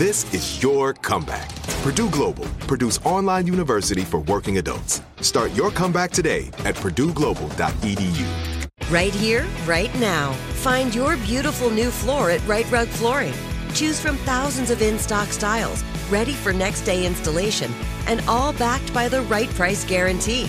[0.00, 1.54] This is your comeback.
[1.82, 5.02] Purdue Global, Purdue's online university for working adults.
[5.20, 8.26] Start your comeback today at purdueglobal.edu.
[8.90, 10.32] Right here, right now.
[10.62, 13.34] Find your beautiful new floor at Rite Rug Flooring.
[13.74, 17.70] Choose from thousands of in stock styles, ready for next day installation,
[18.06, 20.48] and all backed by the right price guarantee.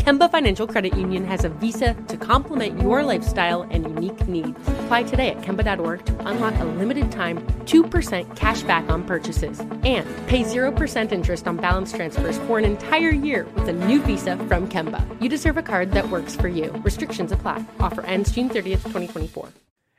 [0.00, 4.58] Kemba Financial Credit Union has a visa to complement your lifestyle and unique needs.
[4.80, 10.08] Apply today at Kemba.org to unlock a limited time 2% cash back on purchases and
[10.26, 14.66] pay 0% interest on balance transfers for an entire year with a new visa from
[14.70, 15.04] Kemba.
[15.20, 16.72] You deserve a card that works for you.
[16.82, 17.62] Restrictions apply.
[17.78, 19.50] Offer ends June 30th, 2024.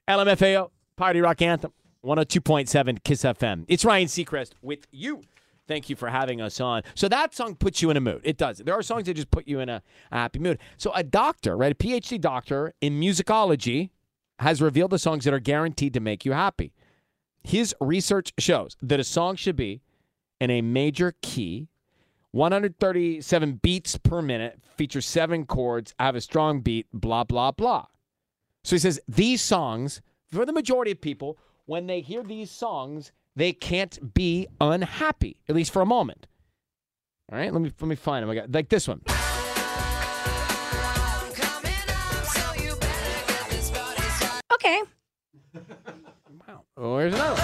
[0.07, 3.66] LMFAO, Party Rock Anthem, 102.7 Kiss FM.
[3.67, 5.22] It's Ryan Seacrest with you.
[5.72, 6.83] Thank you for having us on.
[6.96, 8.19] So that song puts you in a mood.
[8.25, 8.57] It does.
[8.57, 9.81] There are songs that just put you in a,
[10.12, 10.59] a happy mood.
[10.75, 13.91] So a doctor, right, a PhD doctor in musicology,
[14.40, 16.73] has revealed the songs that are guaranteed to make you happy.
[17.41, 19.79] His research shows that a song should be
[20.41, 21.69] in a major key,
[22.31, 27.85] 137 beats per minute, feature seven chords, have a strong beat, blah, blah, blah.
[28.66, 30.01] So he says these songs,
[30.34, 35.56] for the majority of people, when they hear these songs, they can't be unhappy, at
[35.56, 36.28] least for a moment.
[37.31, 38.30] All right, let me let me find them.
[38.30, 39.02] I got like this one.
[44.53, 44.81] Okay.
[46.78, 47.44] Oh, here's another one.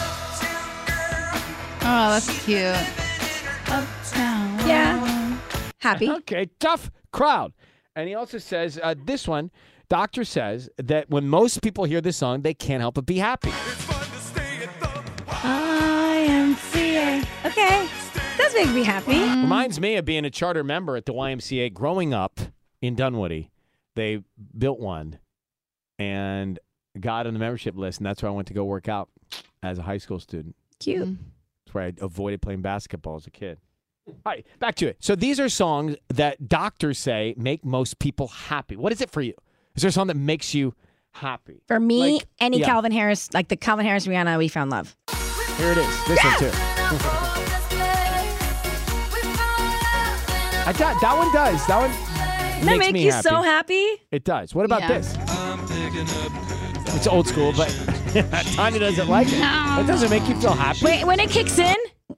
[1.90, 2.66] Oh, that's cute.
[3.70, 4.68] Uptown.
[4.68, 5.38] Yeah.
[5.80, 6.10] Happy.
[6.10, 7.54] Okay, tough crowd.
[7.96, 9.52] And he also says uh, this one.
[9.90, 13.52] Doctor says that when most people hear this song, they can't help but be happy.
[15.42, 17.26] YMCA.
[17.46, 17.88] Okay.
[18.38, 19.14] Does make me happy.
[19.14, 19.44] Mm.
[19.44, 22.40] Reminds me of being a charter member at the YMCA growing up
[22.82, 23.52] in Dunwoody.
[23.96, 24.24] They
[24.58, 25.20] built one
[26.00, 26.60] and
[27.00, 29.10] got on the membership list, and that's where I went to go work out
[29.64, 30.56] as a high school student.
[30.80, 31.08] Cute.
[31.08, 31.18] Mm.
[31.66, 33.60] That's where I avoided playing basketball as a kid.
[34.08, 34.98] All right, back to it.
[35.00, 38.76] So these are songs that doctors say make most people happy.
[38.78, 39.34] What is it for you?
[39.76, 40.74] Is there a song that makes you
[41.12, 41.62] happy?
[41.68, 42.68] For me, Like, any yeah.
[42.68, 44.96] Calvin Harris, like the Calvin Harris Rihanna, we found love.
[45.58, 46.06] Here it is.
[46.08, 46.52] This one too.
[50.66, 51.66] I got that one does.
[51.68, 51.92] That one
[52.66, 53.30] That makes make you happy.
[53.30, 53.88] so happy.
[54.12, 54.54] It does.
[54.54, 55.00] What about Yeah.
[55.00, 55.16] this?
[56.96, 57.70] It's old school, but
[58.56, 59.40] Tanya doesn't like it.
[59.40, 60.86] That doesn't make you feel happy.
[60.86, 61.76] Wait, when it kicks in,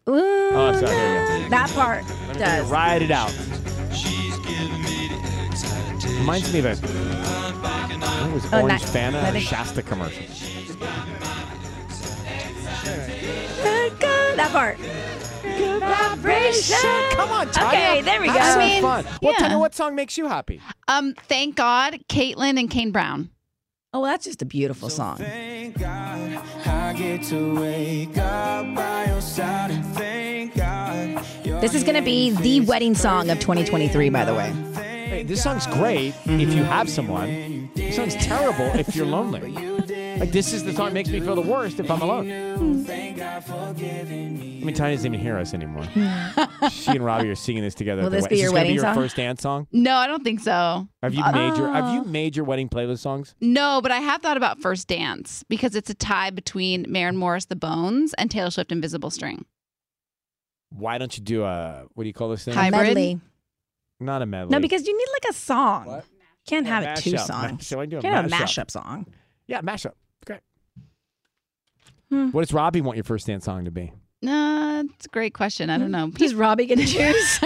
[0.08, 1.48] ooh, Oh, sorry.
[1.50, 2.04] That part
[2.38, 2.70] does.
[2.70, 3.34] Ride it out.
[6.20, 6.72] Reminds me of a.
[6.72, 10.24] I think it was Oh, Orange not- Fanta Shasta commercial.
[14.40, 14.78] That part.
[15.44, 16.78] Good vibration.
[17.12, 17.78] Come on, Tanya.
[17.78, 18.34] Okay, there we go.
[18.34, 19.06] Have some I mean, fun.
[19.22, 19.38] Well, yeah.
[19.38, 20.62] Tanya, what song makes you happy?
[20.88, 23.32] Um, thank God, Katelyn and Kane Brown.
[23.92, 25.18] Oh, that's just a beautiful song.
[25.18, 31.22] Thank God I get to wake up by your side and thank God.
[31.44, 34.52] This is going to be the wedding song of 2023, by the way.
[34.74, 37.72] Hey, this song's great if you have someone.
[37.76, 39.69] This song's terrible if you're lonely.
[40.20, 42.26] Like this is the song that makes me feel the worst if I'm alone.
[42.30, 42.86] Hmm.
[42.92, 45.86] I mean, Tanya doesn't even hear us anymore.
[46.72, 48.02] she and Robbie are singing this together.
[48.02, 48.96] Will at the this wed- be is your gonna wedding be your song?
[48.96, 49.68] first dance song?
[49.72, 50.88] No, I don't think so.
[51.02, 52.04] Have you made your Have you ah.
[52.04, 53.34] made your wedding playlist songs?
[53.40, 57.46] No, but I have thought about First Dance because it's a tie between Maren Morris,
[57.46, 59.46] The Bones, and Taylor Swift, Invisible String.
[60.72, 62.54] Why don't you do a what do you call this thing?
[62.56, 62.88] Hybrid?
[62.88, 63.22] Medley.
[64.02, 64.52] Not a medley.
[64.52, 65.86] No, because you need like a song.
[65.86, 66.06] What?
[66.46, 67.26] Can't Yeah, have it two mashup.
[67.26, 67.68] songs.
[67.68, 68.64] So I do a Can't have a mashup.
[68.66, 69.06] mashup song.
[69.48, 69.94] Yeah, mashup.
[72.10, 72.20] Great.
[72.26, 72.32] Hmm.
[72.32, 73.92] What does Robbie want your first dance song to be?
[74.22, 75.70] No, it's a great question.
[75.70, 76.12] I don't know.
[76.20, 77.40] Is Robbie going to choose?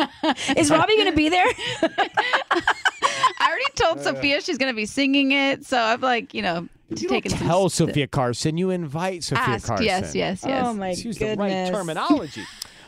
[0.58, 1.46] Is Robbie going to be there?
[1.82, 6.68] I already told Sofia she's going to be singing it, so I'm like, you know,
[6.90, 8.58] You taking don't some tell st- Sofia Carson.
[8.58, 9.86] You invite Sofia Asked, Carson.
[9.86, 10.66] yes, yes, yes.
[10.66, 11.36] Oh my Use goodness.
[11.38, 12.44] the right terminology.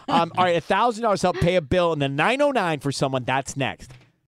[0.07, 2.91] um, all right, thousand dollars help pay a bill, and then nine oh nine for
[2.91, 3.23] someone.
[3.23, 3.91] That's next.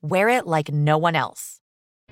[0.00, 1.60] wear it like no one else.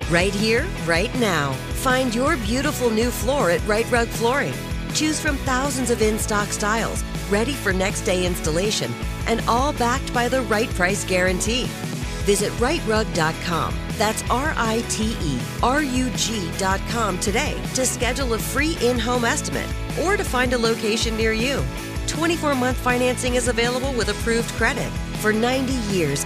[0.09, 1.53] Right here, right now.
[1.83, 4.53] Find your beautiful new floor at Rite Rug Flooring.
[4.93, 8.91] Choose from thousands of in stock styles, ready for next day installation,
[9.27, 11.65] and all backed by the right price guarantee.
[12.25, 13.75] Visit riterug.com.
[13.97, 19.25] That's R I T E R U G.com today to schedule a free in home
[19.25, 19.69] estimate
[20.03, 21.63] or to find a location near you.
[22.07, 24.89] 24 month financing is available with approved credit.
[25.21, 26.25] For 90 years,